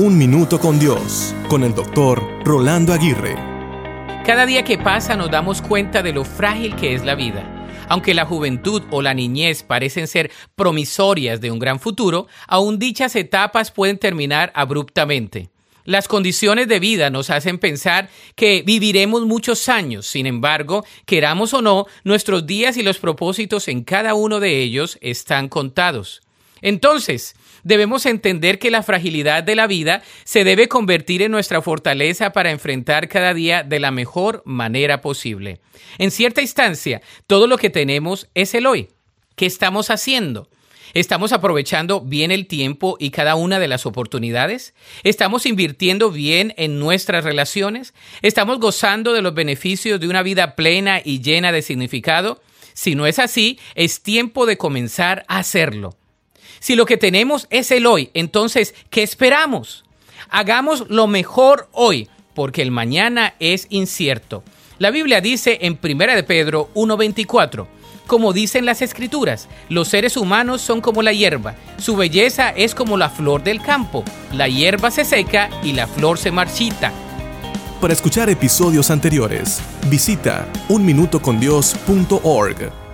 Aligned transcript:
Un 0.00 0.16
Minuto 0.16 0.60
con 0.60 0.78
Dios, 0.78 1.34
con 1.48 1.64
el 1.64 1.74
doctor 1.74 2.22
Rolando 2.44 2.92
Aguirre. 2.92 3.34
Cada 4.24 4.46
día 4.46 4.62
que 4.62 4.78
pasa 4.78 5.16
nos 5.16 5.28
damos 5.28 5.60
cuenta 5.60 6.04
de 6.04 6.12
lo 6.12 6.24
frágil 6.24 6.76
que 6.76 6.94
es 6.94 7.04
la 7.04 7.16
vida. 7.16 7.66
Aunque 7.88 8.14
la 8.14 8.24
juventud 8.24 8.84
o 8.92 9.02
la 9.02 9.12
niñez 9.12 9.64
parecen 9.64 10.06
ser 10.06 10.30
promisorias 10.54 11.40
de 11.40 11.50
un 11.50 11.58
gran 11.58 11.80
futuro, 11.80 12.28
aún 12.46 12.78
dichas 12.78 13.16
etapas 13.16 13.72
pueden 13.72 13.98
terminar 13.98 14.52
abruptamente. 14.54 15.50
Las 15.84 16.06
condiciones 16.06 16.68
de 16.68 16.78
vida 16.78 17.10
nos 17.10 17.28
hacen 17.28 17.58
pensar 17.58 18.08
que 18.36 18.62
viviremos 18.64 19.26
muchos 19.26 19.68
años, 19.68 20.06
sin 20.06 20.28
embargo, 20.28 20.84
queramos 21.06 21.52
o 21.54 21.60
no, 21.60 21.86
nuestros 22.04 22.46
días 22.46 22.76
y 22.76 22.84
los 22.84 22.98
propósitos 22.98 23.66
en 23.66 23.82
cada 23.82 24.14
uno 24.14 24.38
de 24.38 24.62
ellos 24.62 24.96
están 25.00 25.48
contados. 25.48 26.22
Entonces, 26.62 27.34
debemos 27.62 28.06
entender 28.06 28.58
que 28.58 28.70
la 28.70 28.82
fragilidad 28.82 29.42
de 29.42 29.56
la 29.56 29.66
vida 29.66 30.02
se 30.24 30.44
debe 30.44 30.68
convertir 30.68 31.22
en 31.22 31.32
nuestra 31.32 31.62
fortaleza 31.62 32.32
para 32.32 32.50
enfrentar 32.50 33.08
cada 33.08 33.34
día 33.34 33.62
de 33.62 33.80
la 33.80 33.90
mejor 33.90 34.42
manera 34.44 35.00
posible. 35.00 35.60
En 35.98 36.10
cierta 36.10 36.42
instancia, 36.42 37.02
todo 37.26 37.46
lo 37.46 37.58
que 37.58 37.70
tenemos 37.70 38.28
es 38.34 38.54
el 38.54 38.66
hoy. 38.66 38.88
¿Qué 39.36 39.46
estamos 39.46 39.90
haciendo? 39.90 40.48
¿Estamos 40.94 41.32
aprovechando 41.32 42.00
bien 42.00 42.30
el 42.30 42.46
tiempo 42.46 42.96
y 42.98 43.10
cada 43.10 43.34
una 43.34 43.58
de 43.58 43.68
las 43.68 43.84
oportunidades? 43.86 44.74
¿Estamos 45.04 45.44
invirtiendo 45.46 46.10
bien 46.10 46.54
en 46.56 46.78
nuestras 46.78 47.24
relaciones? 47.24 47.94
¿Estamos 48.22 48.58
gozando 48.58 49.12
de 49.12 49.22
los 49.22 49.34
beneficios 49.34 50.00
de 50.00 50.08
una 50.08 50.22
vida 50.22 50.56
plena 50.56 51.00
y 51.04 51.20
llena 51.20 51.52
de 51.52 51.62
significado? 51.62 52.40
Si 52.72 52.94
no 52.94 53.06
es 53.06 53.18
así, 53.18 53.58
es 53.74 54.02
tiempo 54.02 54.46
de 54.46 54.56
comenzar 54.56 55.24
a 55.28 55.38
hacerlo. 55.38 55.96
Si 56.60 56.74
lo 56.74 56.86
que 56.86 56.96
tenemos 56.96 57.46
es 57.50 57.70
el 57.70 57.86
hoy, 57.86 58.10
entonces, 58.14 58.74
¿qué 58.90 59.02
esperamos? 59.02 59.84
Hagamos 60.30 60.88
lo 60.88 61.06
mejor 61.06 61.68
hoy, 61.72 62.08
porque 62.34 62.62
el 62.62 62.70
mañana 62.70 63.34
es 63.40 63.66
incierto. 63.70 64.42
La 64.78 64.90
Biblia 64.90 65.20
dice 65.20 65.58
en 65.62 65.78
1 65.82 66.14
de 66.14 66.22
Pedro 66.22 66.70
1:24, 66.74 67.66
como 68.06 68.32
dicen 68.32 68.64
las 68.64 68.80
escrituras, 68.80 69.48
los 69.68 69.88
seres 69.88 70.16
humanos 70.16 70.62
son 70.62 70.80
como 70.80 71.02
la 71.02 71.12
hierba, 71.12 71.56
su 71.78 71.96
belleza 71.96 72.50
es 72.50 72.74
como 72.74 72.96
la 72.96 73.10
flor 73.10 73.42
del 73.42 73.60
campo, 73.60 74.04
la 74.32 74.48
hierba 74.48 74.90
se 74.90 75.04
seca 75.04 75.50
y 75.62 75.72
la 75.72 75.86
flor 75.86 76.16
se 76.16 76.30
marchita. 76.30 76.92
Para 77.80 77.92
escuchar 77.92 78.30
episodios 78.30 78.90
anteriores, 78.90 79.60
visita 79.88 80.48
unminutocondios.org. 80.68 82.87